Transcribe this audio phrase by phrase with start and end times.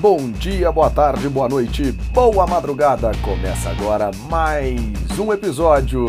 [0.00, 3.12] Bom dia, boa tarde, boa noite, boa madrugada.
[3.22, 4.80] Começa agora mais
[5.18, 6.06] um episódio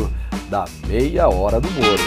[0.50, 2.02] da Meia Hora do Moro.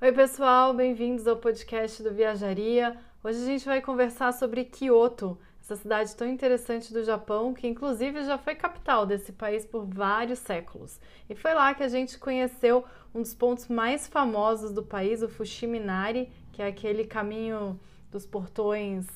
[0.00, 2.96] Oi, pessoal, bem-vindos ao podcast do Viajaria.
[3.24, 5.36] Hoje a gente vai conversar sobre Kyoto,
[5.66, 10.38] essa cidade tão interessante do Japão, que inclusive já foi capital desse país por vários
[10.38, 11.00] séculos.
[11.28, 15.28] E foi lá que a gente conheceu um dos pontos mais famosos do país, o
[15.28, 17.80] Fushiminari, que é aquele caminho
[18.12, 19.06] dos portões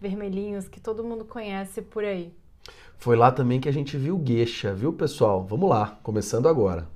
[0.00, 2.34] vermelhinhos que todo mundo conhece por aí.
[2.98, 5.44] Foi lá também que a gente viu Geisha, viu, pessoal?
[5.44, 6.88] Vamos lá, começando agora.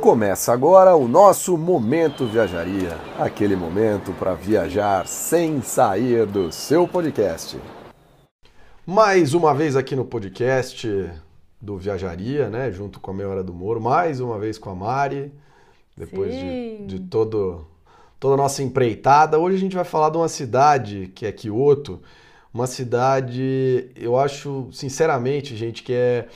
[0.00, 7.58] Começa agora o nosso Momento Viajaria aquele momento para viajar sem sair do seu podcast.
[8.86, 10.88] Mais uma vez aqui no podcast
[11.60, 12.72] do Viajaria, né?
[12.72, 15.30] Junto com a Meia Hora do Moro, mais uma vez com a Mari,
[15.94, 17.66] depois de, de todo,
[18.18, 19.38] toda a nossa empreitada.
[19.38, 22.00] Hoje a gente vai falar de uma cidade que é Kyoto,
[22.54, 26.26] uma cidade, eu acho, sinceramente, gente, que é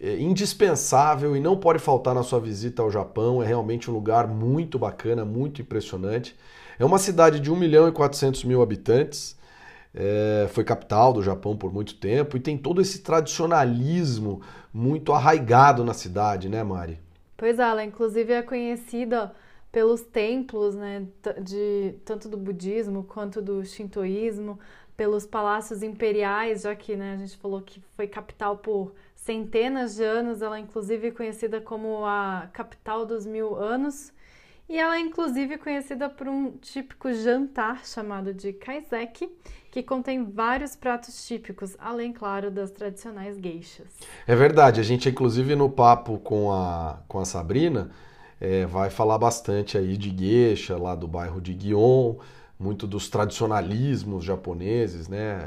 [0.00, 3.42] é indispensável e não pode faltar na sua visita ao Japão.
[3.42, 6.34] É realmente um lugar muito bacana, muito impressionante.
[6.78, 9.38] É uma cidade de 1 milhão e 400 mil habitantes.
[9.94, 14.40] É, foi capital do Japão por muito tempo e tem todo esse tradicionalismo
[14.72, 16.98] muito arraigado na cidade, né, Mari?
[17.36, 19.32] Pois é, ela inclusive é conhecida
[19.72, 21.06] pelos templos, né,
[21.42, 24.58] de tanto do budismo quanto do shintoísmo,
[24.96, 28.92] pelos palácios imperiais, já que né, a gente falou que foi capital por
[29.30, 34.12] centenas de anos, ela é inclusive conhecida como a capital dos mil anos.
[34.68, 39.30] E ela é inclusive conhecida por um típico jantar chamado de kaiseki,
[39.70, 43.86] que contém vários pratos típicos, além, claro, das tradicionais geixas.
[44.26, 47.90] É verdade, a gente inclusive no papo com a, com a Sabrina
[48.40, 52.16] é, vai falar bastante aí de geisha, lá do bairro de Gion,
[52.58, 55.46] muito dos tradicionalismos japoneses, né?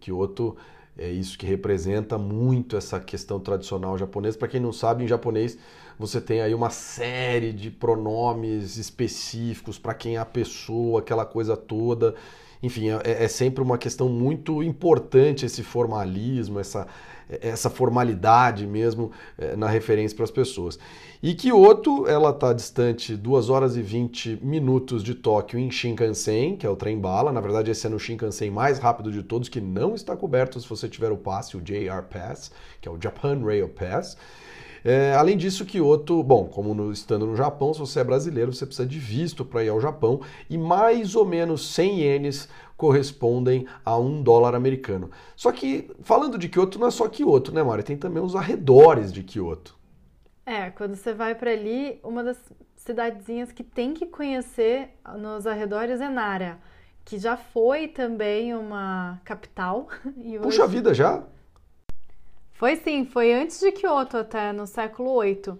[0.00, 0.56] Kyoto
[0.98, 4.36] é isso que representa muito essa questão tradicional japonesa.
[4.36, 5.56] Para quem não sabe, em japonês
[5.98, 11.56] você tem aí uma série de pronomes específicos para quem é a pessoa, aquela coisa
[11.56, 12.14] toda.
[12.62, 16.86] Enfim, é, é sempre uma questão muito importante esse formalismo, essa,
[17.40, 20.78] essa formalidade mesmo é, na referência para as pessoas.
[21.22, 26.66] E Kyoto, ela está distante 2 horas e 20 minutos de Tóquio em Shinkansen, que
[26.66, 27.30] é o trem bala.
[27.30, 30.68] Na verdade, esse é no Shinkansen mais rápido de todos, que não está coberto se
[30.68, 32.50] você tiver o passe, o JR Pass,
[32.80, 34.16] que é o Japan Rail Pass.
[34.84, 38.66] É, além disso, Kyoto, bom, como no, estando no Japão, se você é brasileiro, você
[38.66, 40.20] precisa de visto para ir ao Japão
[40.50, 42.48] e mais ou menos 100 ienes
[42.82, 45.08] correspondem a um dólar americano.
[45.36, 47.84] Só que, falando de Kyoto, não é só Kyoto, né, Mari?
[47.84, 49.78] Tem também os arredores de Kyoto.
[50.44, 52.42] É, quando você vai para ali, uma das
[52.74, 56.58] cidadezinhas que tem que conhecer nos arredores é Nara,
[57.04, 59.86] que já foi também uma capital.
[60.18, 60.40] Hoje...
[60.40, 61.22] Puxa vida, já?
[62.50, 65.56] Foi sim, foi antes de Kyoto até, no século VIII.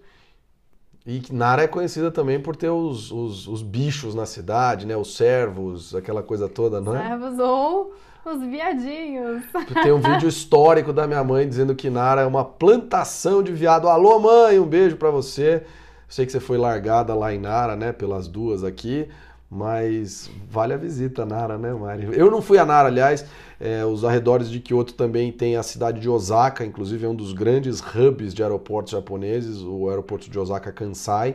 [1.06, 4.96] E Nara é conhecida também por ter os, os, os, bichos na cidade, né?
[4.96, 7.08] Os servos, aquela coisa toda, não é?
[7.08, 7.92] Servos ou
[8.24, 9.42] os viadinhos.
[9.82, 13.88] Tem um vídeo histórico da minha mãe dizendo que Nara é uma plantação de viado.
[13.88, 15.64] Alô, mãe, um beijo para você.
[16.08, 17.90] sei que você foi largada lá em Nara, né?
[17.92, 19.08] Pelas duas aqui.
[19.54, 22.08] Mas vale a visita, Nara, né, Mari?
[22.18, 23.26] Eu não fui a Nara, aliás.
[23.60, 27.34] É, os arredores de Kyoto também tem a cidade de Osaka, inclusive é um dos
[27.34, 31.34] grandes hubs de aeroportos japoneses, o aeroporto de Osaka Kansai.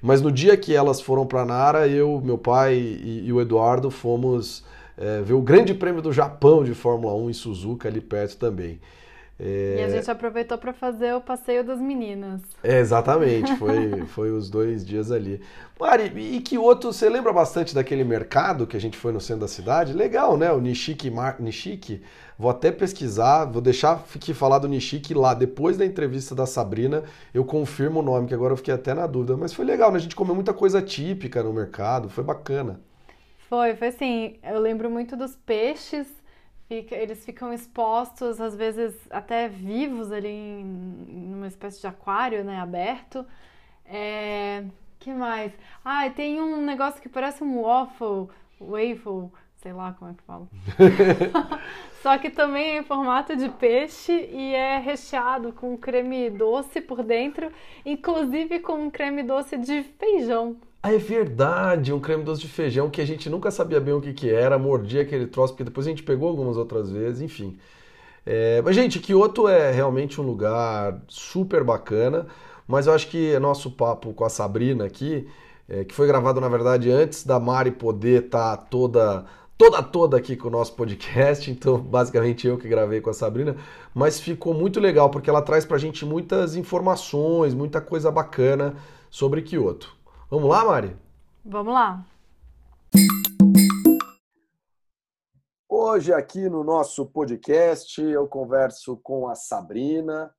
[0.00, 3.90] Mas no dia que elas foram para Nara, eu, meu pai e, e o Eduardo
[3.90, 4.62] fomos
[4.96, 8.78] é, ver o Grande Prêmio do Japão de Fórmula 1 em Suzuka, ali perto também.
[9.40, 9.76] É...
[9.78, 12.42] E a gente aproveitou para fazer o passeio das meninas.
[12.62, 15.40] É, exatamente, foi, foi os dois dias ali.
[15.78, 19.42] Mari, e que outro, você lembra bastante daquele mercado que a gente foi no centro
[19.42, 19.92] da cidade?
[19.92, 20.50] Legal, né?
[20.50, 21.36] O Nishiki, Mar...
[21.38, 22.02] Nishiki.
[22.36, 25.34] Vou até pesquisar, vou deixar aqui falar do Nishiki lá.
[25.34, 29.06] Depois da entrevista da Sabrina, eu confirmo o nome, que agora eu fiquei até na
[29.06, 29.36] dúvida.
[29.36, 29.98] Mas foi legal, né?
[29.98, 32.80] A gente comeu muita coisa típica no mercado, foi bacana.
[33.48, 34.36] Foi, foi assim.
[34.42, 36.17] Eu lembro muito dos peixes
[36.68, 40.64] Fica, eles ficam expostos, às vezes até vivos ali em,
[41.30, 43.24] numa espécie de aquário, né, aberto.
[43.86, 44.64] É,
[44.98, 45.52] que mais?
[45.82, 48.28] Ah, tem um negócio que parece um waffle,
[48.60, 50.46] waffle, sei lá como é que fala.
[52.02, 57.02] Só que também é em formato de peixe e é recheado com creme doce por
[57.02, 57.50] dentro,
[57.84, 60.56] inclusive com um creme doce de feijão.
[60.82, 64.00] Ah, é verdade, um creme doce de feijão que a gente nunca sabia bem o
[64.00, 67.58] que, que era, mordia aquele troço, porque depois a gente pegou algumas outras vezes, enfim.
[68.24, 72.26] É, mas, gente, Kyoto é realmente um lugar super bacana,
[72.66, 75.28] mas eu acho que nosso papo com a Sabrina aqui,
[75.68, 79.26] é, que foi gravado na verdade antes da Mari poder estar tá toda
[79.56, 83.56] toda toda aqui com o nosso podcast, então basicamente eu que gravei com a Sabrina,
[83.94, 88.76] mas ficou muito legal porque ela traz pra gente muitas informações, muita coisa bacana
[89.10, 89.97] sobre Kyoto.
[90.30, 90.96] Vamos lá, Mari?
[91.44, 92.06] Vamos lá.
[95.68, 100.34] Hoje aqui no nosso podcast eu converso com a Sabrina.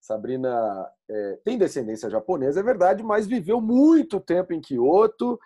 [0.00, 5.38] Sabrina é, tem descendência japonesa, é verdade, mas viveu muito tempo em Kyoto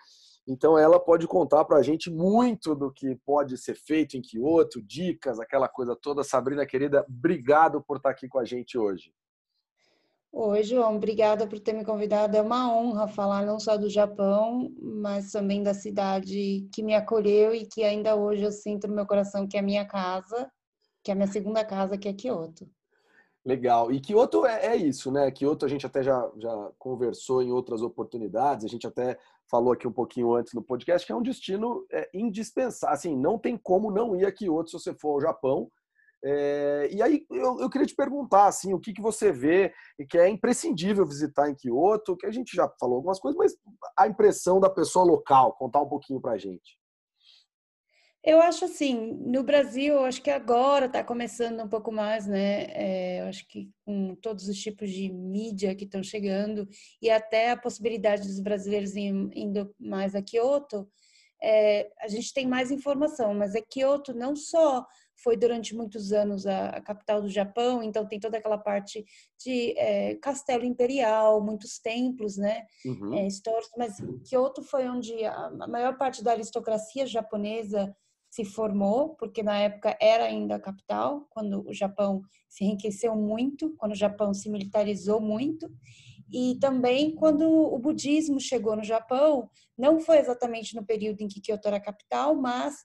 [0.47, 4.81] então ela pode contar para a gente muito do que pode ser feito em Kyoto,
[4.81, 6.23] dicas, aquela coisa toda.
[6.23, 9.13] Sabrina, querida, obrigado por estar aqui com a gente hoje.
[10.33, 12.37] Oi, João, obrigada por ter me convidado.
[12.37, 17.53] É uma honra falar não só do Japão, mas também da cidade que me acolheu
[17.53, 20.49] e que ainda hoje eu sinto no meu coração que é a minha casa,
[21.03, 22.65] que é a minha segunda casa, que é Kyoto.
[23.43, 23.91] Legal.
[23.91, 25.29] E Kyoto é, é isso, né?
[25.31, 29.17] Kyoto a gente até já, já conversou em outras oportunidades, a gente até
[29.49, 32.95] falou aqui um pouquinho antes no podcast, que é um destino é, indispensável.
[32.95, 35.69] Assim, não tem como não ir a Kyoto se você for ao Japão.
[36.23, 40.05] É, e aí eu, eu, queria te perguntar assim, o que, que você vê e
[40.05, 43.57] que é imprescindível visitar em Kyoto, que a gente já falou algumas coisas, mas
[43.97, 46.79] a impressão da pessoa local, contar um pouquinho para a gente.
[48.23, 52.65] Eu acho assim, no Brasil, acho que agora está começando um pouco mais, né?
[52.65, 56.69] É, eu acho que com todos os tipos de mídia que estão chegando
[57.01, 60.87] e até a possibilidade dos brasileiros indo mais a Kyoto,
[61.41, 63.33] é, a gente tem mais informação.
[63.33, 64.85] Mas a Kyoto não só
[65.23, 69.05] foi durante muitos anos a, a capital do Japão, então tem toda aquela parte
[69.43, 72.65] de é, castelo imperial, muitos templos, né?
[72.85, 73.13] Uhum.
[73.13, 73.71] É, históricos.
[73.77, 73.97] Mas
[74.27, 77.95] Kyoto foi onde a, a maior parte da aristocracia japonesa
[78.31, 83.75] se formou, porque na época era ainda a capital, quando o Japão se enriqueceu muito,
[83.77, 85.69] quando o Japão se militarizou muito,
[86.31, 91.41] e também quando o budismo chegou no Japão, não foi exatamente no período em que
[91.41, 92.75] Kyoto era capital, mas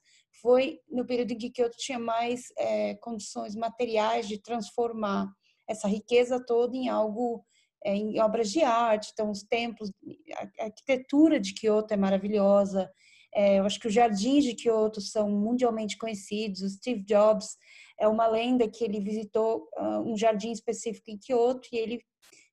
[0.42, 5.30] foi no período em que Kyoto tinha mais é, condições materiais de transformar
[5.68, 7.44] essa riqueza toda em algo,
[7.84, 9.10] é, em obras de arte.
[9.12, 9.90] Então, os templos,
[10.34, 12.90] a arquitetura de Kyoto é maravilhosa,
[13.36, 16.62] é, eu acho que os jardins de Kyoto são mundialmente conhecidos.
[16.62, 17.58] O Steve Jobs
[18.00, 22.00] é uma lenda que ele visitou uh, um jardim específico em Kyoto e ele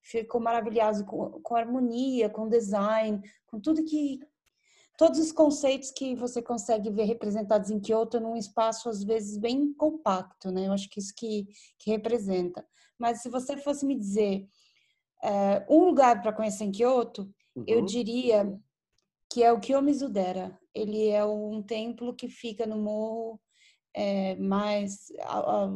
[0.04, 4.20] ficou maravilhado com, com harmonia, com design, com tudo que
[4.98, 9.74] todos os conceitos que você consegue ver representados em Kyoto num espaço às vezes bem
[9.74, 10.68] compacto, né?
[10.68, 11.48] Eu acho que isso que,
[11.80, 12.66] que representa.
[12.98, 14.48] Mas se você fosse me dizer
[15.24, 17.24] é, um lugar para conhecer em Kyoto,
[17.56, 17.64] uhum.
[17.66, 18.60] eu diria
[19.32, 20.58] que é o Kiyomizu-dera.
[20.76, 23.40] Ele é um templo que fica no morro
[23.96, 25.70] é, mais ao, ao,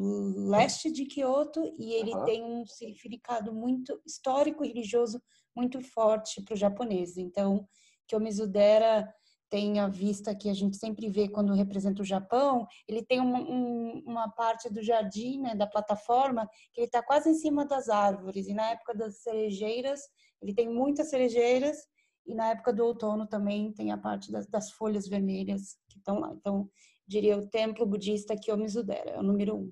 [0.50, 2.25] leste de Kyoto e ele uhum.
[2.25, 5.22] tem um significado muito histórico e religioso
[5.56, 7.18] muito forte para o japonês.
[7.18, 7.68] Então,
[8.08, 9.14] Kiyomizu-dera
[9.50, 13.40] tem a vista que a gente sempre vê quando representa o Japão, ele tem uma,
[13.40, 17.88] um, uma parte do jardim, né, da plataforma, que ele está quase em cima das
[17.88, 18.48] árvores.
[18.48, 20.02] E na época das cerejeiras,
[20.42, 21.78] ele tem muitas cerejeiras
[22.25, 26.19] e na época do outono também tem a parte das, das folhas vermelhas que estão
[26.19, 26.34] lá.
[26.34, 26.69] Então,
[27.07, 29.71] diria o templo budista Kiyomizu-dera, é o número um.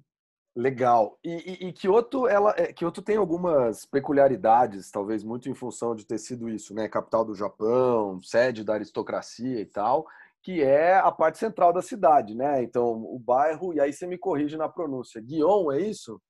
[0.55, 1.19] Legal.
[1.21, 6.05] E, e, e, Kyoto, ela, é, Kyoto tem algumas peculiaridades, talvez muito em função de
[6.05, 6.87] ter sido isso, né?
[6.87, 10.07] Capital do Japão, sede da aristocracia e tal,
[10.41, 12.63] que é a parte central da cidade, né?
[12.63, 16.21] Então, o bairro, e aí você me corrige na pronúncia, Guion, é isso?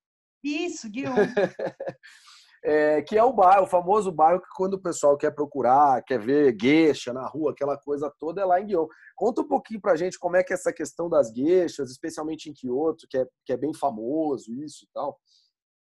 [0.43, 1.13] Isso, Guion.
[2.65, 6.19] é, que é o bairro, o famoso bairro que quando o pessoal quer procurar, quer
[6.19, 8.87] ver gueixa na rua, aquela coisa toda, é lá em Guion.
[9.15, 12.53] Conta um pouquinho pra gente como é que é essa questão das gueixas, especialmente em
[12.53, 15.19] Kyoto, que é, que é bem famoso isso e tal.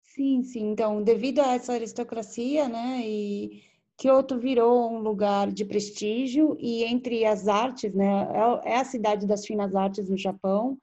[0.02, 0.70] Sim, sim.
[0.70, 3.62] Então, devido a essa aristocracia, né, e
[3.97, 8.28] Kyoto virou um lugar de prestígio e entre as artes, né,
[8.64, 10.78] é, é a cidade das finas artes no Japão.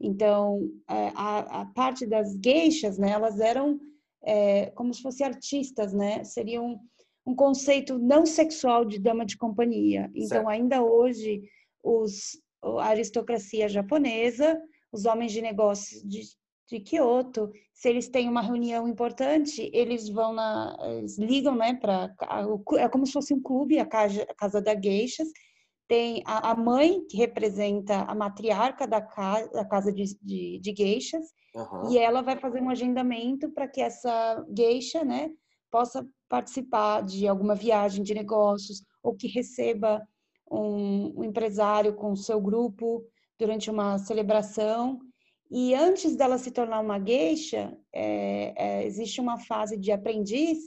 [0.00, 3.80] Então, é, a, a parte das gueixas, né, elas eram
[4.26, 6.24] é, como se fossem artistas, né?
[6.24, 6.78] Seria um,
[7.24, 10.10] um conceito não sexual de dama de companhia.
[10.14, 10.48] Então, certo.
[10.48, 11.42] ainda hoje,
[11.82, 14.60] os, a aristocracia japonesa,
[14.92, 16.22] os homens de negócios de,
[16.68, 22.12] de Kyoto, se eles têm uma reunião importante, eles vão na, eles ligam, né, para
[22.78, 25.28] é como se fosse um clube, a casa, a casa da Geishas,
[25.88, 30.74] tem a, a mãe que representa a matriarca da casa, da casa de, de, de
[30.74, 31.26] geishas,
[31.56, 31.90] Uhum.
[31.90, 35.30] E ela vai fazer um agendamento para que essa geisha, né,
[35.70, 40.06] possa participar de alguma viagem de negócios ou que receba
[40.50, 43.02] um, um empresário com o seu grupo
[43.38, 44.98] durante uma celebração.
[45.50, 50.58] E antes dela se tornar uma geisha, é, é, existe uma fase de aprendiz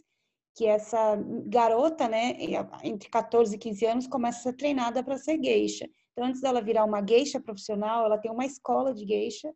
[0.55, 1.15] que essa
[1.45, 2.35] garota, né,
[2.83, 5.89] entre 14 e 15 anos, começa a ser treinada para ser geisha.
[6.11, 9.53] Então, antes dela virar uma geisha profissional, ela tem uma escola de geisha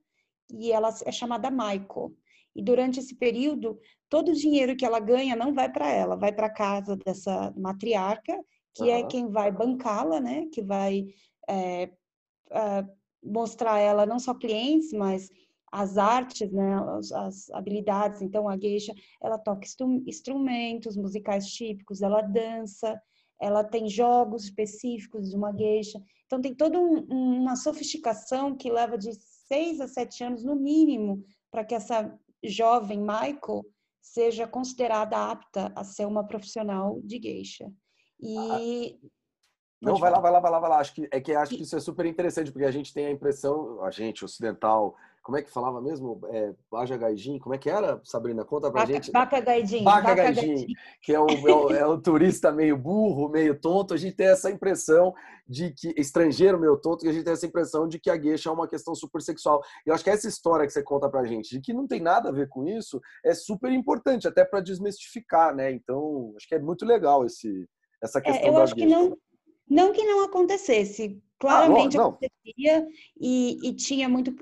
[0.54, 2.16] e ela é chamada Maiko.
[2.56, 6.32] E durante esse período, todo o dinheiro que ela ganha não vai para ela, vai
[6.32, 8.40] para casa dessa matriarca,
[8.74, 8.90] que uhum.
[8.90, 10.46] é quem vai bancá-la, né?
[10.54, 11.08] Que vai
[11.50, 11.90] é,
[12.52, 12.86] é,
[13.24, 15.30] mostrar ela não só clientes, mas
[15.74, 18.22] as artes, né, as, as, habilidades.
[18.22, 19.66] Então, a geisha, ela toca
[20.06, 23.02] instrumentos musicais típicos, ela dança,
[23.42, 26.00] ela tem jogos específicos de uma geisha.
[26.28, 29.14] Então, tem toda um, uma sofisticação que leva de
[29.48, 33.66] seis a sete anos, no mínimo, para que essa jovem Michael
[34.00, 37.72] seja considerada apta a ser uma profissional de geisha.
[38.22, 39.08] E ah,
[39.82, 40.78] não, vai lá, vai lá, vai lá, vai lá.
[40.78, 43.12] Acho que é que acho que isso é super interessante porque a gente tem a
[43.12, 46.20] impressão, a gente ocidental, como é que falava mesmo?
[46.26, 48.44] É, Baja Gaijin, como é que era, Sabrina?
[48.44, 49.12] Conta pra Baca, gente.
[49.12, 49.84] Baca Gaijin.
[49.84, 50.68] Baca, Gaijin,
[51.02, 53.94] que é um, é, um, é turista meio burro, meio tonto.
[53.94, 55.14] A gente tem essa impressão
[55.48, 58.50] de que, estrangeiro meio tonto, que a gente tem essa impressão de que a gueixa
[58.50, 59.62] é uma questão super sexual.
[59.86, 62.02] E eu acho que essa história que você conta pra gente, de que não tem
[62.02, 65.72] nada a ver com isso, é super importante, até para desmistificar, né?
[65.72, 67.66] Então, acho que é muito legal esse,
[68.04, 69.18] essa questão é, eu acho que não
[69.70, 72.88] não que não acontecesse, claramente ah, acontecia
[73.20, 74.34] e, e, tinha muito.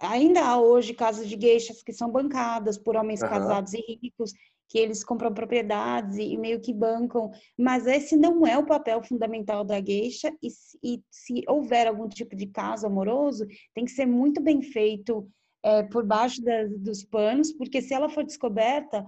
[0.00, 3.28] Ainda há hoje casos de gueixas que são bancadas por homens uhum.
[3.28, 4.32] casados e ricos,
[4.68, 9.00] que eles compram propriedades e, e, meio que bancam, mas esse não é o papel
[9.04, 10.48] fundamental da gueixa e,
[10.82, 15.28] e se houver algum tipo de caso amoroso, tem que ser muito bem feito
[15.62, 16.42] é, por baixo
[16.78, 19.06] dos panos, porque se ela for descoberta,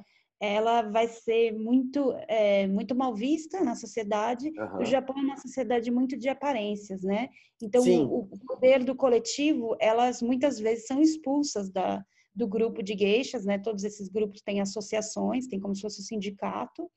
[0.53, 4.53] ela vai ser muito é, muito mal vista na sociedade.
[4.57, 4.83] Uhum.
[4.83, 7.29] O Japão é uma sociedade muito de aparências, né?
[7.63, 12.95] Então o, o, poder do coletivo, elas muitas vezes são expulsas da do grupo de
[12.95, 13.59] geishas, né?
[13.59, 16.91] Todos esses grupos têm associações, tem como se fosse um sindicato.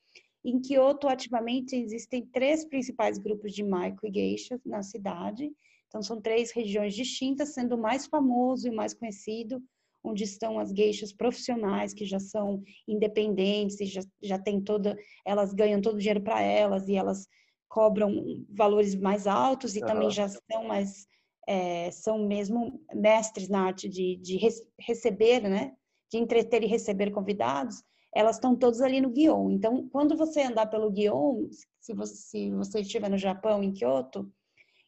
[0.44, 5.52] Em Kyoto, ativamente, existem três principais grupos de maiko e geishas na cidade.
[5.88, 9.62] Então, são três regiões distintas, sendo o mais famoso e mais conhecido
[10.08, 15.54] onde estão as geixas profissionais que já são independentes e já, já tem toda, elas
[15.54, 17.28] ganham todo o dinheiro para elas e elas
[17.68, 19.86] cobram valores mais altos e uhum.
[19.86, 21.06] também já são mais
[21.48, 24.38] é, são mesmo mestres na arte de, de
[24.80, 25.74] receber, né?
[26.12, 27.82] De entreter e receber convidados.
[28.14, 29.52] Elas estão todas ali no Guion.
[29.52, 31.48] Então, quando você andar pelo Guion,
[31.80, 34.30] se você, se você estiver no Japão, em Kyoto,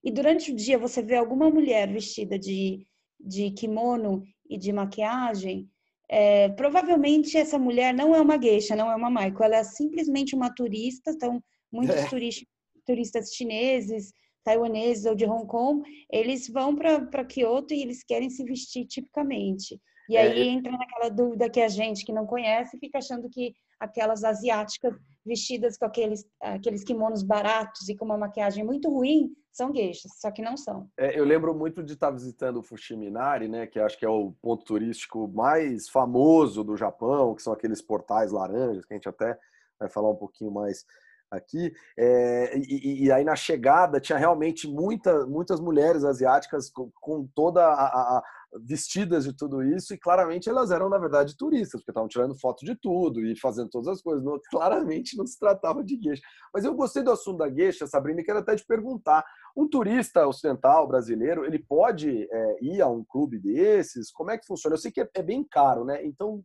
[0.03, 2.85] e durante o dia você vê alguma mulher vestida de,
[3.19, 5.69] de kimono e de maquiagem,
[6.09, 10.35] é, provavelmente essa mulher não é uma geisha, não é uma Maiko, ela é simplesmente
[10.35, 11.11] uma turista.
[11.11, 11.41] Então,
[11.71, 12.07] muitos é.
[12.07, 12.47] turistas,
[12.85, 14.11] turistas chineses,
[14.43, 19.79] taiwaneses ou de Hong Kong, eles vão para Kyoto e eles querem se vestir tipicamente.
[20.09, 20.43] E aí é.
[20.45, 24.93] entra naquela dúvida que a gente que não conhece fica achando que aquelas asiáticas
[25.25, 30.31] vestidas com aqueles, aqueles kimonos baratos e com uma maquiagem muito ruim são gueixas, só
[30.31, 30.89] que não são.
[30.97, 34.33] É, eu lembro muito de estar visitando o Fushiminari, né, que acho que é o
[34.41, 39.37] ponto turístico mais famoso do Japão, que são aqueles portais laranjas, que a gente até
[39.79, 40.85] vai falar um pouquinho mais
[41.29, 41.73] aqui.
[41.97, 47.63] É, e, e, aí na chegada tinha realmente muita, muitas mulheres asiáticas com, com toda
[47.63, 48.23] a, a,
[48.63, 52.65] vestidas de tudo isso, e claramente elas eram, na verdade, turistas, porque estavam tirando foto
[52.65, 54.23] de tudo e fazendo todas as coisas.
[54.23, 56.21] Não, claramente não se tratava de gueixa.
[56.53, 59.23] Mas eu gostei do assunto da gueixa, Sabrina, e quero até te perguntar:
[59.55, 64.11] um turista ocidental brasileiro, ele pode é, ir a um clube desses?
[64.11, 64.75] Como é que funciona?
[64.75, 66.05] Eu sei que é, é bem caro, né?
[66.05, 66.43] Então.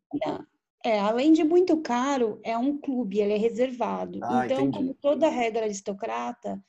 [0.84, 4.20] É, além de muito caro, é um clube, ele é reservado.
[4.22, 4.76] Ah, então, entendi.
[4.76, 6.62] como toda regra aristocrata,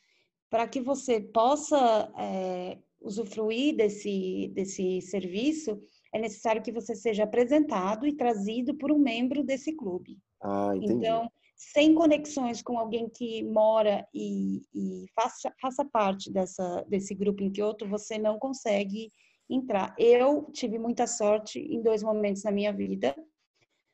[0.49, 5.79] para que você possa é, usufruir desse, desse serviço,
[6.13, 10.17] é necessário que você seja apresentado e trazido por um membro desse clube.
[10.41, 17.13] Ah, então, sem conexões com alguém que mora e, e faça, faça parte dessa, desse
[17.13, 19.11] grupo em Kyoto, você não consegue
[19.49, 19.93] entrar.
[19.99, 23.15] Eu tive muita sorte em dois momentos na minha vida.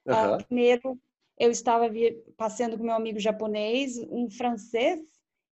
[0.08, 0.36] Uhum.
[0.36, 1.00] Uh, primeiro,
[1.38, 1.90] eu estava
[2.38, 5.00] passeando com meu amigo japonês, um francês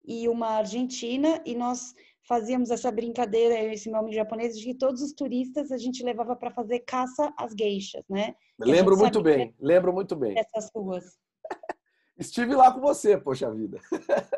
[0.06, 1.94] e uma argentina, e nós
[2.28, 6.50] fazíamos essa brincadeira, esse nome japonês, de que todos os turistas a gente levava para
[6.50, 8.34] fazer caça às geixas, né?
[8.60, 10.38] lembro muito bem, lembro muito bem.
[10.38, 11.04] Essas ruas.
[12.18, 13.80] Estive lá com você, poxa vida.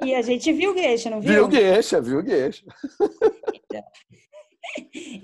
[0.05, 1.33] E a gente viu gueixa, não viu?
[1.33, 2.65] Viu gueixa, viu gueixa.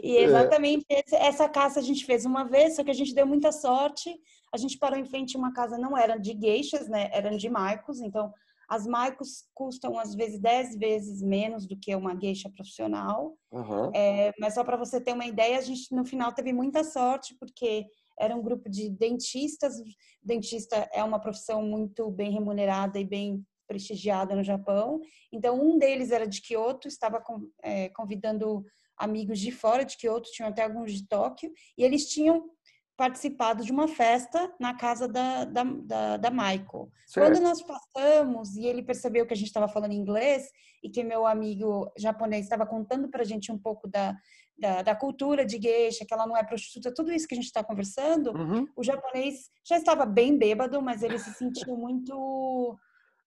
[0.02, 1.04] E exatamente é.
[1.12, 4.10] essa caça a gente fez uma vez, só que a gente deu muita sorte.
[4.52, 7.10] A gente parou em frente a uma casa, não era de gueixas, né?
[7.12, 8.32] Eram de maicos, então
[8.68, 13.36] as maicos custam às vezes 10 vezes menos do que uma gueixa profissional.
[13.52, 13.90] Uhum.
[13.94, 17.36] É, mas só para você ter uma ideia, a gente no final teve muita sorte,
[17.38, 17.86] porque
[18.18, 19.74] era um grupo de dentistas.
[20.22, 25.00] Dentista é uma profissão muito bem remunerada e bem prestigiada no Japão.
[25.32, 27.22] Então, um deles era de Kyoto, estava
[27.62, 28.64] é, convidando
[28.96, 32.48] amigos de fora de Kyoto, tinham até alguns de Tóquio, e eles tinham
[32.96, 36.90] participado de uma festa na casa da, da, da, da Michael.
[37.06, 37.26] Certo.
[37.26, 40.50] Quando nós passamos e ele percebeu que a gente estava falando inglês
[40.82, 44.16] e que meu amigo japonês estava contando para a gente um pouco da,
[44.58, 47.46] da, da, cultura de geisha, que ela não é prostituta, tudo isso que a gente
[47.46, 48.66] está conversando, uhum.
[48.74, 52.78] o japonês já estava bem bêbado, mas ele se sentiu muito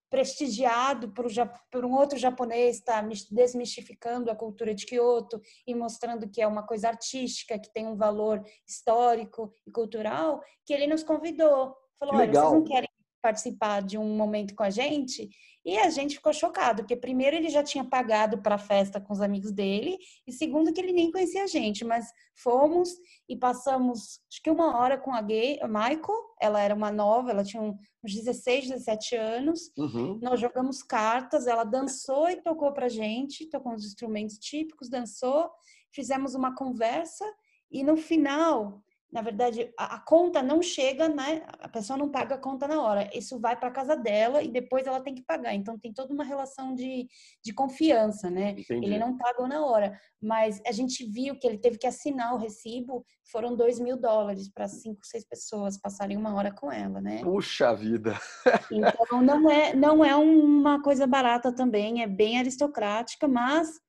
[0.09, 1.25] prestigiado por,
[1.71, 3.01] por, um outro japonês, está
[3.31, 7.95] desmistificando a cultura de Kyoto e mostrando que é uma coisa artística, que tem um
[7.95, 11.75] valor histórico e cultural, que ele nos convidou.
[11.99, 12.89] Falou, olha, vocês não querem
[13.21, 15.29] participar de um momento com a gente?
[15.69, 19.13] E a gente ficou chocado, porque primeiro ele já tinha pagado para a festa com
[19.13, 22.89] os amigos dele, e segundo que ele nem conhecia a gente, mas fomos
[23.27, 27.29] e passamos acho que uma hora com a gay, a Michael, ela era uma nova,
[27.29, 27.77] ela tinha uns
[28.15, 29.71] 16, 17 anos.
[29.77, 30.19] Uhum.
[30.23, 35.51] Nós jogamos cartas, ela dançou e tocou pra gente, tocou uns instrumentos típicos, dançou,
[35.91, 37.25] fizemos uma conversa
[37.69, 41.41] e no final na verdade, a, a, conta não chega, né?
[41.59, 43.09] A pessoa não paga a conta na hora.
[43.11, 45.55] Isso vai para casa dela e depois ela tem que pagar.
[45.55, 47.07] Então tem toda uma relação de,
[47.43, 48.51] de confiança, né?
[48.51, 48.85] Entendi.
[48.85, 52.37] Ele não pagou na hora, mas a gente viu que ele teve que assinar o
[52.37, 53.03] recibo.
[53.31, 57.21] Foram dois mil dólares para cinco, seis pessoas passarem uma hora com ela, né?
[57.23, 58.13] Puxa vida!
[58.71, 62.03] Então não é não é uma coisa barata também.
[62.03, 63.79] É bem aristocrática, mas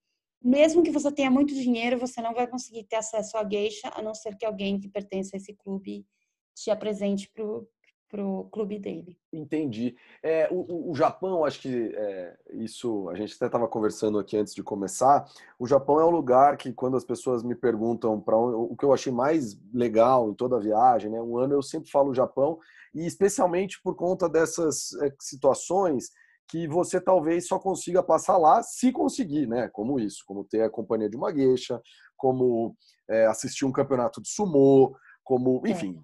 [0.42, 4.02] mesmo que você tenha muito dinheiro, você não vai conseguir ter acesso à geisha, a
[4.02, 6.06] não ser que alguém que pertence a esse clube
[6.54, 7.68] te apresente pro
[8.10, 9.16] pro clube dele.
[9.32, 9.94] Entendi.
[10.20, 14.52] É, o, o Japão, acho que é, isso a gente até estava conversando aqui antes
[14.52, 15.24] de começar.
[15.58, 18.92] O Japão é um lugar que quando as pessoas me perguntam para o que eu
[18.92, 21.22] achei mais legal em toda a viagem, né?
[21.22, 22.58] Um ano eu sempre falo Japão
[22.92, 26.10] e especialmente por conta dessas é, situações
[26.50, 29.68] que você talvez só consiga passar lá se conseguir, né?
[29.72, 31.80] Como isso, como ter a companhia de uma gueixa,
[32.16, 32.74] como
[33.08, 35.70] é, assistir um campeonato de sumô, como, é.
[35.70, 36.02] enfim.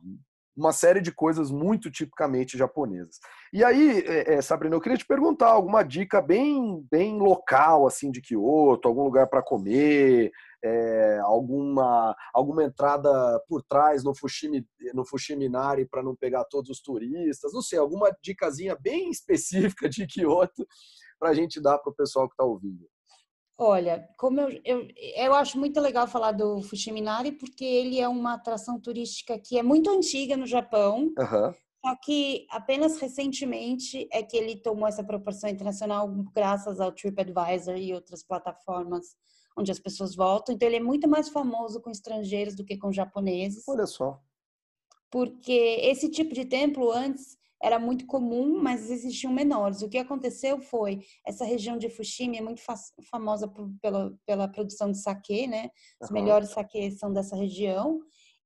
[0.57, 3.19] Uma série de coisas muito tipicamente japonesas.
[3.53, 8.23] E aí, é, Sabrina, eu queria te perguntar alguma dica bem, bem local, assim, de
[8.23, 10.33] Kyoto, algum lugar para comer,
[10.65, 16.81] é, alguma, alguma entrada por trás no Fushimi, no Fushiminari para não pegar todos os
[16.81, 20.67] turistas, não sei, alguma dicasinha bem específica de Kyoto
[21.19, 22.87] para a gente dar para o pessoal que está ouvindo.
[23.59, 28.35] Olha, como eu, eu, eu acho muito legal falar do Fushiminari, porque ele é uma
[28.35, 31.55] atração turística que é muito antiga no Japão, uhum.
[31.85, 37.95] só que apenas recentemente é que ele tomou essa proporção internacional graças ao TripAdvisor e
[37.95, 39.17] outras plataformas
[39.57, 40.55] onde as pessoas voltam.
[40.55, 43.65] Então, ele é muito mais famoso com estrangeiros do que com japoneses.
[43.67, 44.21] Olha só.
[45.11, 49.83] Porque esse tipo de templo antes era muito comum, mas existiam menores.
[49.83, 52.75] O que aconteceu foi essa região de Fushimi é muito fa
[53.11, 55.71] famosa por, pela, pela produção de saquê, né?
[56.01, 56.15] Os uhum.
[56.15, 58.01] melhores saquês são dessa região.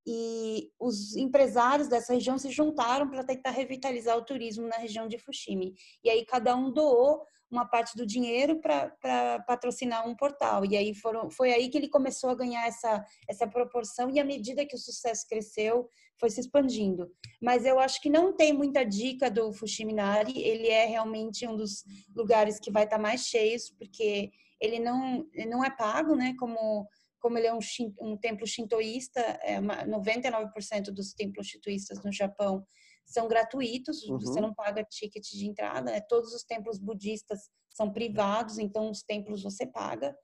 [0.06, 5.18] E os empresários dessa região se juntaram para tentar revitalizar o turismo na região de
[5.18, 5.74] Fushimi.
[6.02, 10.64] E aí cada um doou uma parte do dinheiro para patrocinar um portal.
[10.64, 14.24] E aí foram, foi aí que ele começou a ganhar essa, essa proporção e à
[14.24, 17.10] medida que o sucesso cresceu, foi se expandindo.
[17.42, 21.82] Mas eu acho que não tem muita dica do Fushiminari, ele é realmente um dos
[22.14, 26.34] lugares que vai estar tá mais cheios, porque ele não, ele não é pago, né,
[26.38, 26.86] como
[27.20, 27.58] como ele é um,
[28.00, 32.64] um templo shintoísta, é 99% dos templos shintoístas no Japão
[33.10, 34.18] são gratuitos, uhum.
[34.18, 36.00] você não paga ticket de entrada, né?
[36.00, 40.16] todos os templos budistas são privados, então os templos você paga.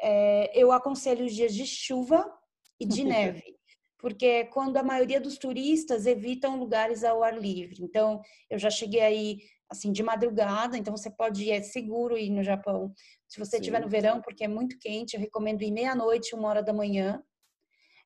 [0.00, 2.28] É, eu aconselho os dias de chuva
[2.80, 3.56] e de neve,
[3.98, 7.76] porque é quando a maioria dos turistas evitam lugares ao ar livre.
[7.80, 9.38] Então, eu já cheguei aí
[9.70, 12.92] assim de madrugada, então você pode ir, é seguro ir no Japão.
[13.28, 16.62] Se você estiver no verão, porque é muito quente, eu recomendo ir meia-noite, uma hora
[16.62, 17.22] da manhã,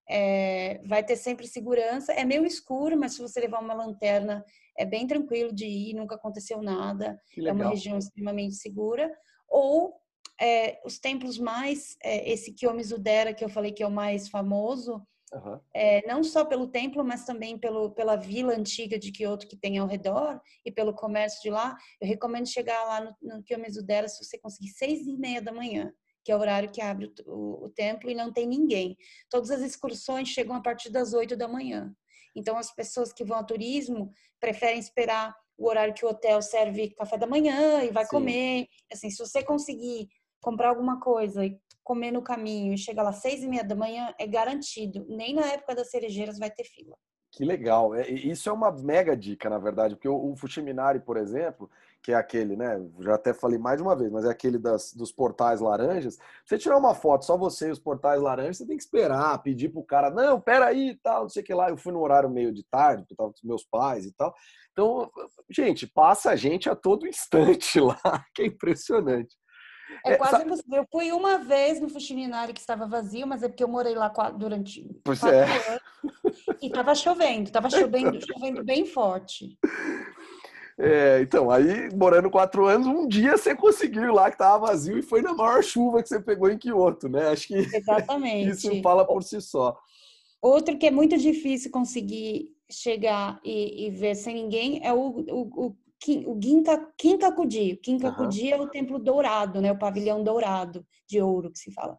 [0.09, 2.13] é, vai ter sempre segurança.
[2.13, 4.45] É meio escuro, mas se você levar uma lanterna,
[4.77, 7.21] é bem tranquilo de ir, nunca aconteceu nada.
[7.37, 9.13] É uma região extremamente segura.
[9.49, 9.95] Ou
[10.41, 15.03] é, os templos mais, é, esse Kiyomizu-dera, que eu falei que é o mais famoso,
[15.33, 15.61] uhum.
[16.07, 19.89] não só pelo templo, mas também pelo, pela vila antiga de Kyoto que tem ao
[19.89, 21.77] redor e pelo comércio de lá.
[22.01, 25.93] Eu recomendo chegar lá no, no Kiyomizu-dera se você conseguir seis e meia da manhã
[26.27, 28.97] que é o horário que abre o, o, o templo e não tem ninguém.
[29.31, 31.95] Todas as excursões chegam a partir das 8 da manhã.
[32.35, 34.11] Então, as pessoas que vão a turismo
[34.41, 38.11] preferem esperar o horário que o hotel serve café da manhã e vai Sim.
[38.11, 38.67] comer.
[38.93, 40.09] Assim, se você conseguir
[40.41, 43.77] comprar alguma coisa e comer no caminho e chegar lá às seis e meia da
[43.77, 45.07] manhã, é garantido.
[45.09, 46.97] Nem na época das cerejeiras vai ter fila.
[47.31, 47.95] Que legal.
[47.95, 51.71] É, isso é uma mega dica, na verdade, porque o, o Fushiminari, por exemplo,
[52.07, 52.81] que é aquele, né?
[53.01, 56.17] Já até falei mais de uma vez, mas é aquele das, dos portais laranjas.
[56.45, 59.71] Você tirar uma foto, só você e os portais laranjas, você tem que esperar, pedir
[59.71, 61.69] pro cara, não, peraí e tal, não sei o que lá.
[61.69, 64.33] Eu fui no horário meio de tarde, porque tava com os meus pais e tal.
[64.71, 65.11] Então,
[65.51, 69.35] gente, passa a gente a todo instante lá, que é impressionante.
[70.05, 70.83] É, é quase impossível.
[70.83, 74.09] Eu fui uma vez no Fuxininari que estava vazio, mas é porque eu morei lá
[74.31, 75.69] durante pois quatro é.
[75.71, 75.83] anos.
[76.63, 79.59] E estava chovendo, estava chovendo, chovendo bem forte.
[80.79, 84.99] É, então, aí morando quatro anos, um dia você conseguiu ir lá que estava vazio
[84.99, 87.29] e foi na maior chuva que você pegou em Kyoto, né?
[87.29, 88.51] Acho que Exatamente.
[88.51, 89.77] isso fala por si só.
[90.43, 95.67] Outro que é muito difícil conseguir chegar e, e ver sem ninguém é o, o,
[95.67, 95.77] o
[96.27, 97.73] o Ginka, Kinkakudi.
[97.73, 98.61] O Kinkakudi uhum.
[98.61, 99.73] é o templo dourado, né?
[99.73, 101.99] O pavilhão dourado de ouro que se fala.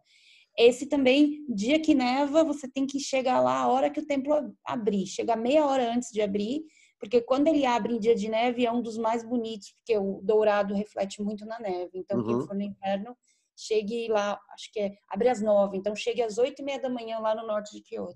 [0.58, 4.34] Esse também, dia que neva, você tem que chegar lá a hora que o templo
[4.66, 5.06] abrir.
[5.08, 6.64] Chegar meia hora antes de abrir,
[7.00, 10.20] porque quando ele abre em dia de neve é um dos mais bonitos, porque o
[10.24, 11.92] dourado reflete muito na neve.
[11.94, 12.26] Então, uhum.
[12.26, 13.16] quem for no inverno,
[13.56, 15.78] chegue lá, acho que é, abre às nove.
[15.78, 18.16] Então, chegue às oito e meia da manhã lá no norte de Kyoto.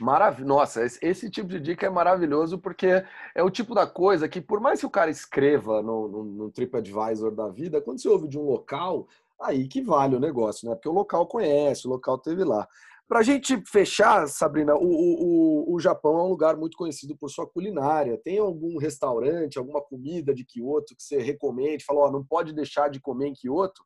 [0.00, 0.48] Maravilhoso.
[0.48, 4.58] Nossa, esse, tipo de dica é maravilhoso porque é o tipo da coisa que, por
[4.58, 8.38] mais que o cara escreva no, no, no TripAdvisor da vida, quando você ouve de
[8.38, 9.06] um local,
[9.40, 10.74] aí que vale o negócio, né?
[10.74, 12.66] Porque o local conhece, o local teve lá.
[13.10, 17.28] Para a gente fechar, Sabrina, o, o, o Japão é um lugar muito conhecido por
[17.28, 18.16] sua culinária.
[18.16, 21.84] Tem algum restaurante, alguma comida de Kyoto que você recomende?
[21.84, 23.82] Fala, ó, não pode deixar de comer em Kyoto?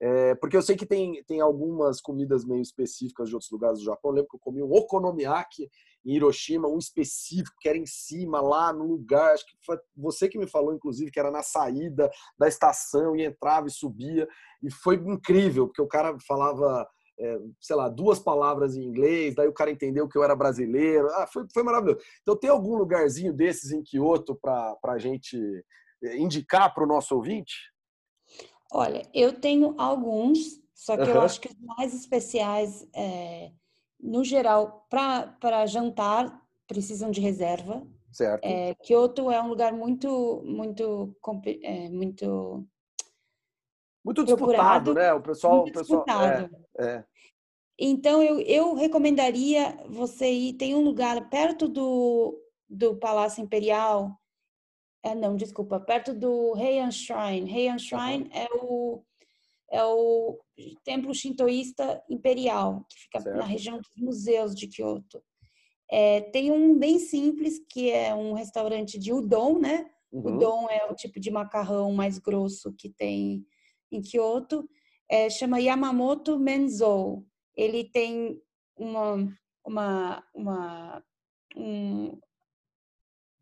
[0.00, 3.84] É, porque eu sei que tem, tem algumas comidas meio específicas de outros lugares do
[3.84, 4.10] Japão.
[4.10, 5.70] Eu lembro que eu comi um okonomiyaki
[6.02, 9.34] em Hiroshima, um específico que era em cima, lá no lugar.
[9.34, 13.26] Acho que foi você que me falou, inclusive, que era na saída da estação e
[13.26, 14.26] entrava e subia.
[14.62, 16.88] E foi incrível, porque o cara falava.
[17.18, 21.06] É, sei lá, duas palavras em inglês, daí o cara entendeu que eu era brasileiro.
[21.12, 22.00] Ah, foi, foi maravilhoso.
[22.22, 25.38] Então, tem algum lugarzinho desses em Kyoto para a gente
[26.02, 27.54] é, indicar para o nosso ouvinte?
[28.72, 31.16] Olha, eu tenho alguns, só que uhum.
[31.16, 33.52] eu acho que os mais especiais, é,
[34.00, 37.86] no geral, para jantar, precisam de reserva.
[38.10, 38.44] Certo.
[38.44, 41.16] É, Kyoto é um lugar muito, muito,
[41.62, 42.66] é, muito
[44.04, 45.12] muito disputado, né?
[45.14, 47.04] O pessoal, muito pessoal é, é.
[47.78, 50.52] Então eu, eu recomendaria você ir.
[50.54, 54.16] Tem um lugar perto do, do Palácio Imperial
[55.04, 57.50] é, não, desculpa, perto do Heian Shrine.
[57.50, 58.30] Heian Shrine uhum.
[58.32, 59.04] é, o,
[59.70, 60.40] é o
[60.82, 63.36] templo shintoísta imperial, que fica certo.
[63.36, 65.22] na região dos museus de Kyoto.
[65.90, 69.90] É, tem um bem simples, que é um restaurante de udon, né?
[70.10, 70.36] Uhum.
[70.36, 73.44] Udon é o tipo de macarrão mais grosso que tem
[73.92, 74.66] em Kyoto.
[75.14, 77.24] É, chama Yamamoto Menzo.
[77.56, 78.42] Ele tem
[78.76, 79.32] uma,
[79.64, 81.04] uma, uma,
[81.54, 82.18] um,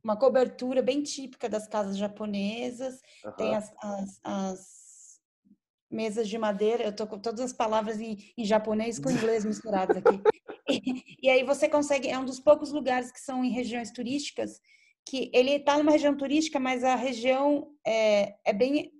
[0.04, 3.32] uma cobertura bem típica das casas japonesas, uhum.
[3.32, 5.20] tem as, as, as,
[5.90, 9.96] mesas de madeira, eu tô com todas as palavras em, em japonês com inglês misturadas
[9.96, 10.20] aqui.
[10.68, 14.60] E, e, aí você consegue, é um dos poucos lugares que são em regiões turísticas,
[15.04, 18.90] que ele está numa região turística, mas a região é, é bem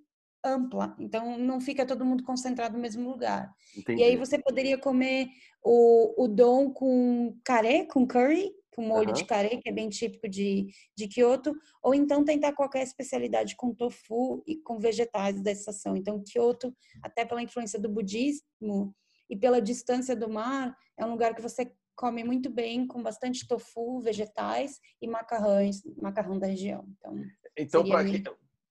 [0.43, 3.53] ampla, então não fica todo mundo concentrado no mesmo lugar.
[3.77, 4.01] Entendi.
[4.01, 5.29] E aí você poderia comer
[5.63, 9.13] o, o dom com carê, com curry, com molho uhum.
[9.13, 13.73] de carê, que é bem típico de, de Kyoto, ou então tentar qualquer especialidade com
[13.73, 15.95] tofu e com vegetais da estação.
[15.95, 18.93] Então, Kyoto, até pela influência do budismo
[19.29, 23.47] e pela distância do mar, é um lugar que você come muito bem, com bastante
[23.47, 26.85] tofu, vegetais e macarrões, macarrão da região.
[26.97, 27.23] Então,
[27.55, 28.23] então para quem,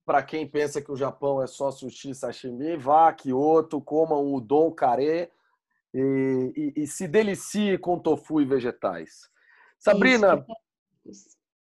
[0.05, 4.19] para quem pensa que o Japão é só sushi e sashimi, vá a Kyoto, coma
[4.19, 5.31] um udon carê
[5.95, 9.31] e, e, e se delicie com tofu e vegetais.
[9.79, 10.45] Sabrina,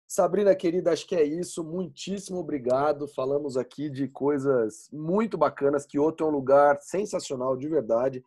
[0.08, 1.64] Sabrina, querida, acho que é isso.
[1.64, 3.08] Muitíssimo obrigado.
[3.08, 5.86] Falamos aqui de coisas muito bacanas.
[5.86, 8.24] Kyoto é um lugar sensacional, de verdade.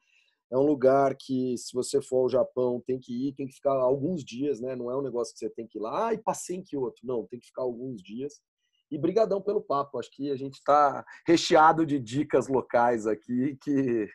[0.51, 3.73] É um lugar que, se você for ao Japão, tem que ir, tem que ficar
[3.73, 4.77] alguns dias, né?
[4.77, 7.01] Não é um negócio que você tem que ir lá ah, e passei em Kyoto.
[7.03, 8.43] Não, tem que ficar alguns dias.
[8.91, 9.99] E brigadão pelo papo.
[9.99, 14.09] Acho que a gente está recheado de dicas locais aqui que,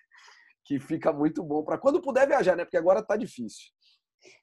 [0.65, 2.65] que fica muito bom para quando puder viajar, né?
[2.65, 3.75] Porque agora está difícil.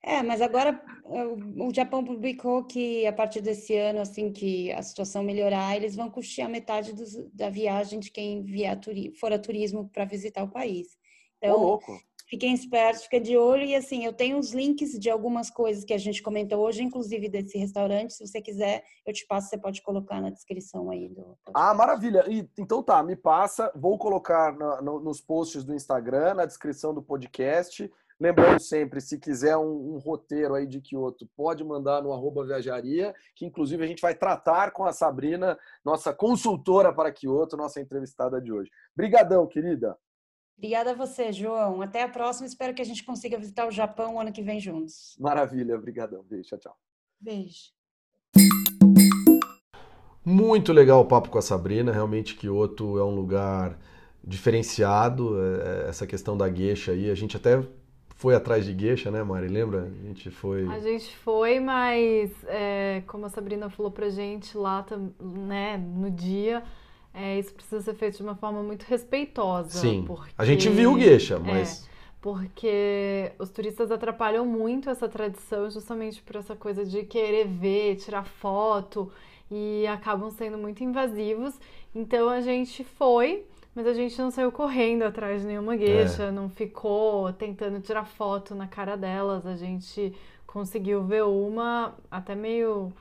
[0.04, 5.22] É, mas agora o Japão publicou que a partir desse ano, assim que a situação
[5.22, 9.88] melhorar, eles vão custear metade dos, da viagem de quem vier turi, for a turismo
[9.90, 10.88] para visitar o país.
[11.38, 12.00] Então, oh, louco.
[12.32, 15.92] Fiquem espertos, fiquem de olho e assim, eu tenho os links de algumas coisas que
[15.92, 18.14] a gente comentou hoje, inclusive desse restaurante.
[18.14, 21.36] Se você quiser, eu te passo, você pode colocar na descrição aí do.
[21.52, 22.24] Ah, maravilha!
[22.26, 27.02] E, então tá, me passa, vou colocar no, nos posts do Instagram, na descrição do
[27.02, 27.90] podcast
[28.22, 33.12] Lembrando sempre, se quiser um, um, roteiro aí de Kyoto, pode mandar no arroba viajaria,
[33.34, 38.40] que inclusive a gente vai tratar com a Sabrina, nossa consultora para Kyoto, nossa entrevistada
[38.40, 38.70] de hoje.
[38.94, 39.98] Brigadão, querida.
[40.62, 41.82] Obrigada a você, João.
[41.82, 42.46] Até a próxima.
[42.46, 45.16] Espero que a gente consiga visitar o Japão o ano que vem juntos.
[45.18, 45.74] Maravilha.
[45.74, 46.22] Obrigadão.
[46.22, 46.50] Beijo.
[46.50, 46.76] Tchau, tchau.
[47.20, 47.72] Beijo.
[50.24, 51.90] Muito legal o papo com a Sabrina.
[51.90, 53.76] Realmente, Kyoto é um lugar
[54.22, 55.34] diferenciado.
[55.42, 57.60] É, essa questão da gueixa aí, a gente até
[58.14, 59.48] foi atrás de gueixa, né, Mari?
[59.48, 59.82] Lembra?
[59.82, 60.64] A gente foi.
[60.68, 64.86] A gente foi, mas é, como a Sabrina falou pra gente lá,
[65.20, 66.62] né, no dia,
[67.14, 69.78] é, isso precisa ser feito de uma forma muito respeitosa.
[69.78, 70.04] Sim.
[70.06, 70.32] Porque...
[70.36, 71.86] A gente viu gueixa, é, mas.
[71.86, 77.96] É, porque os turistas atrapalham muito essa tradição justamente por essa coisa de querer ver,
[77.96, 79.10] tirar foto
[79.50, 81.58] e acabam sendo muito invasivos.
[81.92, 83.44] Então a gente foi,
[83.74, 86.30] mas a gente não saiu correndo atrás de nenhuma gueixa, é.
[86.30, 89.44] não ficou tentando tirar foto na cara delas.
[89.44, 90.14] A gente
[90.46, 92.92] conseguiu ver uma até meio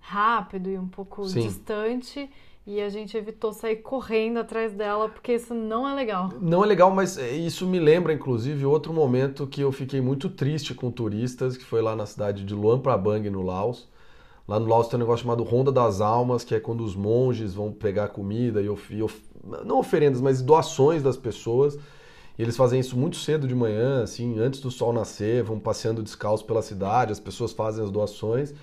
[0.00, 1.42] rápido e um pouco Sim.
[1.42, 2.28] distante.
[2.66, 6.30] E a gente evitou sair correndo atrás dela, porque isso não é legal.
[6.40, 10.72] Não é legal, mas isso me lembra, inclusive, outro momento que eu fiquei muito triste
[10.72, 13.86] com turistas, que foi lá na cidade de Luang Prabang, no Laos.
[14.48, 17.52] Lá no Laos tem um negócio chamado Ronda das Almas, que é quando os monges
[17.52, 19.22] vão pegar comida e, e of,
[19.64, 21.78] não oferendas, mas doações das pessoas.
[22.38, 26.02] E eles fazem isso muito cedo de manhã, assim, antes do sol nascer, vão passeando
[26.02, 28.54] descalço pela cidade, as pessoas fazem as doações.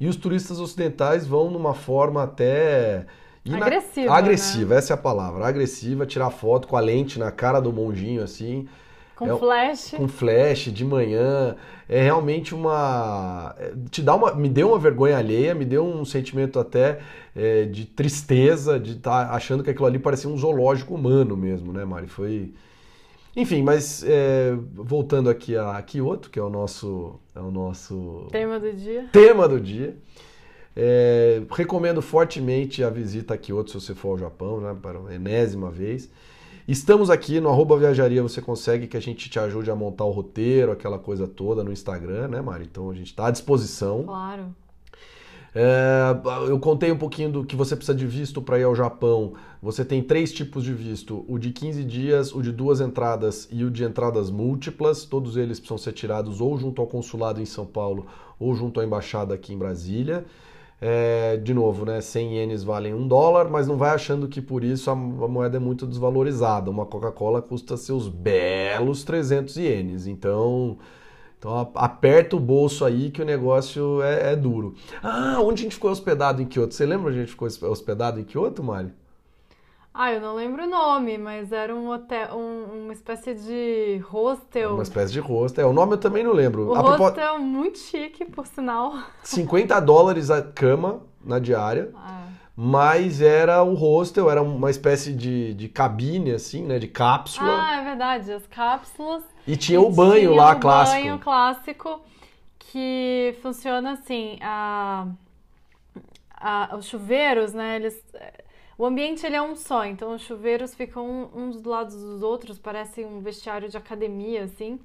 [0.00, 3.06] E os turistas ocidentais vão numa forma até
[3.48, 4.14] agressiva.
[4.14, 4.78] Agressiva, né?
[4.78, 5.46] essa é a palavra.
[5.46, 8.68] Agressiva, tirar foto com a lente na cara do monjinho, assim.
[9.20, 9.94] Com é, flash.
[9.98, 11.54] Com flash de manhã.
[11.86, 13.54] É realmente uma.
[13.58, 14.34] É, te dá uma.
[14.34, 17.00] Me deu uma vergonha alheia, me deu um sentimento até
[17.36, 21.70] é, de tristeza, de estar tá achando que aquilo ali parecia um zoológico humano mesmo,
[21.70, 22.06] né, Mari?
[22.06, 22.54] Foi.
[23.36, 27.20] Enfim, mas é, voltando aqui a Kyoto, que é o nosso.
[27.34, 28.26] É o nosso.
[28.32, 29.06] Tema do dia.
[29.12, 29.96] Tema do dia.
[30.76, 35.14] É, recomendo fortemente a visita a Kyoto se você for ao Japão, né, para a
[35.14, 36.08] enésima vez.
[36.68, 40.10] Estamos aqui no arroba viajaria, você consegue que a gente te ajude a montar o
[40.10, 42.68] roteiro, aquela coisa toda no Instagram, né, Mari?
[42.70, 44.04] Então a gente está à disposição.
[44.04, 44.54] Claro.
[45.52, 46.14] É,
[46.48, 49.32] eu contei um pouquinho do que você precisa de visto para ir ao Japão.
[49.60, 53.64] Você tem três tipos de visto: o de 15 dias, o de duas entradas e
[53.64, 55.04] o de entradas múltiplas.
[55.04, 58.06] Todos eles precisam ser tirados ou junto ao consulado em São Paulo
[58.38, 60.24] ou junto à embaixada aqui em Brasília.
[60.80, 64.64] É, de novo, né, 100 ienes valem um dólar, mas não vai achando que por
[64.64, 66.70] isso a, moeda é muito desvalorizada.
[66.70, 70.06] Uma Coca-Cola custa seus belos 300 ienes.
[70.06, 70.78] Então,
[71.38, 74.74] então aperta o bolso aí que o negócio é, é, duro.
[75.02, 76.74] Ah, onde a gente ficou hospedado em Kyoto?
[76.74, 78.92] Você lembra onde a gente ficou hospedado em Kyoto, Mari?
[79.92, 84.74] Ah, eu não lembro o nome, mas era um hotel, um, uma espécie de hostel.
[84.74, 85.68] Uma espécie de hostel.
[85.68, 86.68] O nome eu também não lembro.
[86.68, 87.42] O a hostel propós...
[87.42, 88.94] muito chique, por sinal.
[89.24, 91.90] 50 dólares a cama na diária.
[91.96, 92.28] Ah.
[92.56, 96.78] Mas era o hostel, era uma espécie de, de cabine, assim, né?
[96.78, 97.50] De cápsula.
[97.50, 99.24] Ah, é verdade, as cápsulas.
[99.46, 101.00] E tinha o banho lá, um clássico.
[101.00, 102.00] banho clássico
[102.58, 104.38] que funciona assim.
[104.42, 105.06] A,
[106.36, 107.76] a, os chuveiros, né?
[107.76, 108.04] Eles
[108.80, 112.58] o ambiente ele é um só, então os chuveiros ficam uns do lado dos outros,
[112.58, 114.80] parece um vestiário de academia, assim.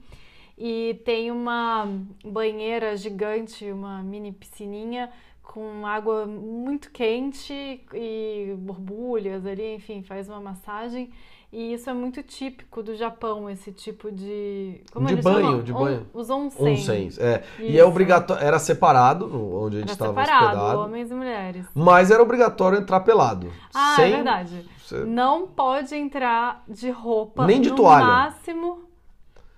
[0.58, 1.88] E tem uma
[2.22, 5.10] banheira gigante, uma mini piscininha
[5.42, 7.54] com água muito quente
[7.94, 11.10] e borbulhas ali, enfim, faz uma massagem.
[11.52, 14.82] E isso é muito típico do Japão, esse tipo de.
[14.92, 15.64] Como de banho, chamam?
[15.64, 16.06] de banho.
[16.14, 16.82] On, os onsens.
[16.82, 17.44] Onsens, é.
[17.60, 17.72] Isso.
[17.72, 18.44] E é obrigatório.
[18.44, 19.26] Era separado
[19.64, 20.80] onde a gente estava hospedado.
[20.80, 21.66] homens e mulheres.
[21.74, 23.52] Mas era obrigatório entrar pelado.
[23.74, 24.06] Ah, é sem...
[24.06, 24.70] é verdade.
[24.84, 25.04] Você...
[25.06, 27.46] Não pode entrar de roupa.
[27.46, 28.06] Nem de no toalha.
[28.06, 28.86] máximo.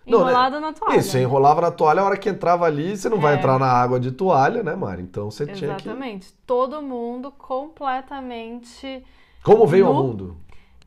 [0.06, 0.68] Enrolado não, né?
[0.68, 0.98] na toalha.
[0.98, 3.22] Isso, você enrolava na toalha, a hora que entrava ali, você não é.
[3.22, 5.02] vai entrar na água de toalha, né, Mari?
[5.02, 5.60] Então você Exatamente.
[5.60, 5.90] tinha que...
[5.90, 6.34] Exatamente.
[6.46, 9.04] Todo mundo completamente...
[9.44, 9.92] Como veio no...
[9.92, 10.38] ao mundo?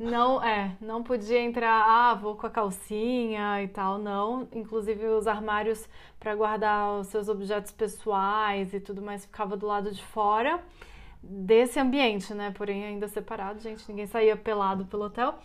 [0.00, 4.48] Não, é, não podia entrar, ah, vou com a calcinha e tal, não.
[4.50, 5.86] Inclusive os armários
[6.18, 10.58] para guardar os seus objetos pessoais e tudo mais ficava do lado de fora
[11.22, 12.50] desse ambiente, né?
[12.50, 15.38] Porém ainda separado, gente, ninguém saía pelado pelo hotel.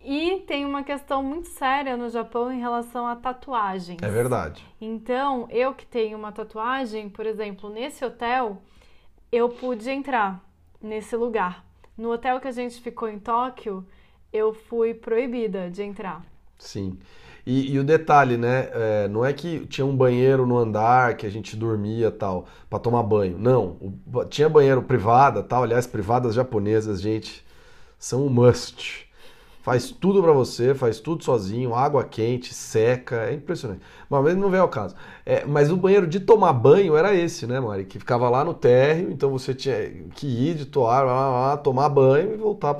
[0.00, 3.98] E tem uma questão muito séria no Japão em relação a tatuagens.
[4.00, 4.64] É verdade.
[4.80, 8.62] Então, eu que tenho uma tatuagem, por exemplo, nesse hotel,
[9.32, 10.42] eu pude entrar
[10.80, 11.68] nesse lugar
[12.00, 13.86] no hotel que a gente ficou em Tóquio,
[14.32, 16.24] eu fui proibida de entrar.
[16.58, 16.98] Sim.
[17.46, 18.68] E, e o detalhe, né?
[18.72, 22.78] É, não é que tinha um banheiro no andar que a gente dormia tal para
[22.78, 23.38] tomar banho.
[23.38, 23.76] Não.
[23.80, 25.62] O, tinha banheiro privada, tal.
[25.62, 27.44] Aliás, privadas japonesas, gente,
[27.98, 29.09] são um must.
[29.62, 33.82] Faz tudo para você, faz tudo sozinho, água quente, seca, é impressionante.
[34.08, 34.96] Mas não vem ao caso.
[35.24, 37.84] É, mas o banheiro de tomar banho era esse, né, Mari?
[37.84, 41.90] Que ficava lá no térreo, então você tinha que ir de toalha, lá, lá, tomar
[41.90, 42.74] banho e voltar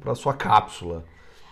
[0.00, 1.02] para sua cápsula.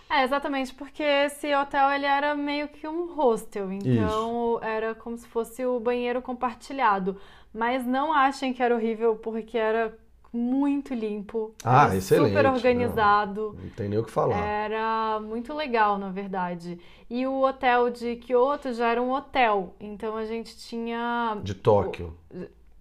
[0.09, 4.59] É, exatamente, porque esse hotel ele era meio que um hostel, então Isso.
[4.61, 7.17] era como se fosse o banheiro compartilhado.
[7.53, 9.97] Mas não achem que era horrível, porque era
[10.31, 11.53] muito limpo.
[11.63, 12.29] Ah, excelente.
[12.29, 13.53] Super organizado.
[13.55, 14.37] Não, não, tem nem o que falar.
[14.37, 16.79] Era muito legal, na verdade.
[17.09, 21.37] E o hotel de Kyoto já era um hotel, então a gente tinha.
[21.43, 22.13] De Tóquio.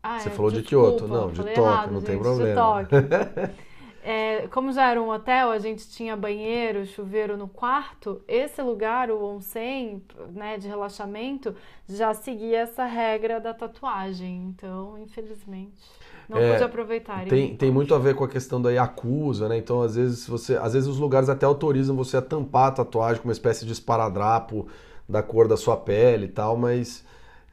[0.02, 2.84] Ah, Você é, falou desculpa, de Kyoto, não, de Tóquio, errado, não gente, tem problema.
[2.84, 3.56] De Tóquio.
[4.08, 8.22] É, como já era um hotel, a gente tinha banheiro, chuveiro no quarto.
[8.28, 11.56] Esse lugar, o onsen, né, de relaxamento,
[11.88, 14.44] já seguia essa regra da tatuagem.
[14.44, 15.82] Então, infelizmente,
[16.28, 17.24] não é, pude aproveitar.
[17.26, 19.56] Tem, tem muito a ver com a questão da Yakuza, né?
[19.56, 23.22] Então, às vezes, você, às vezes os lugares até autorizam você a tampar a tatuagem
[23.22, 24.66] com uma espécie de esparadrapo
[25.08, 27.04] da cor da sua pele e tal, mas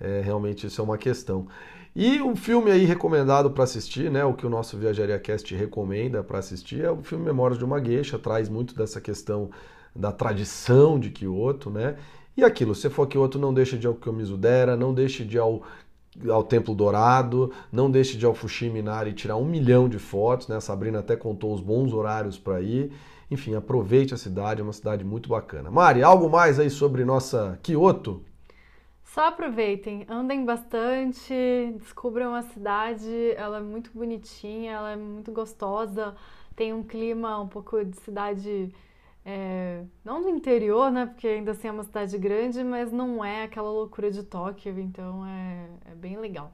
[0.02, 1.48] é, realmente isso é uma questão.
[1.96, 6.24] E um filme aí recomendado para assistir, né, o que o nosso Viajaria Cast recomenda
[6.24, 9.52] para assistir é o filme Memórias de uma Gueixa, traz muito dessa questão
[9.96, 11.96] da tradição de Kyoto, né?
[12.36, 15.40] E aquilo, se for Kyoto, não deixe de ir ao Kiyomizu-dera, não deixe de ir
[15.40, 15.62] ao,
[16.30, 20.00] ao Templo Dourado, não deixe de ir ao Fushimi Inari e tirar um milhão de
[20.00, 20.58] fotos, né?
[20.58, 22.92] A Sabrina até contou os bons horários para ir.
[23.32, 25.72] Enfim, aproveite a cidade, é uma cidade muito bacana.
[25.72, 28.24] Mari, algo mais aí sobre nossa Kyoto?
[29.04, 31.34] Só aproveitem, andem bastante,
[31.78, 36.16] descubram a cidade, ela é muito bonitinha, ela é muito gostosa,
[36.56, 38.74] tem um clima um pouco de cidade,
[39.26, 43.44] é, não do interior, né, porque ainda assim é uma cidade grande, mas não é
[43.44, 46.52] aquela loucura de Tóquio, então é, é bem legal.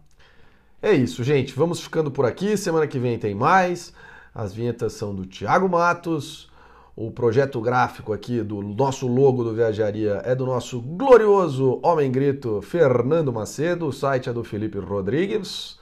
[0.81, 3.93] É isso, gente, vamos ficando por aqui, semana que vem tem mais,
[4.33, 6.49] as vinhetas são do Thiago Matos,
[6.95, 12.61] o projeto gráfico aqui do nosso logo do Viajaria é do nosso glorioso Homem Grito
[12.61, 15.79] Fernando Macedo, o site é do Felipe Rodrigues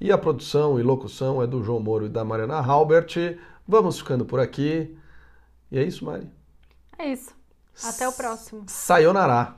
[0.00, 3.38] e a produção e locução é do João Moro e da Mariana Halbert.
[3.66, 4.96] Vamos ficando por aqui.
[5.70, 6.28] E é isso, Mari.
[6.98, 7.34] É isso.
[7.84, 8.64] Até o próximo.
[8.68, 9.54] Sayonara.